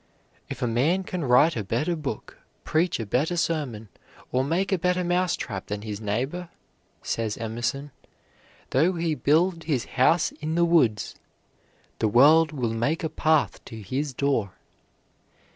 [0.49, 3.89] "If a man can write a better book, preach a better sermon,
[4.31, 6.49] or make a better mousetrap than his neighbor,"
[7.03, 7.91] says Emerson,
[8.71, 11.13] "though he build his house in the woods,
[11.99, 14.53] the world will make a path to his door."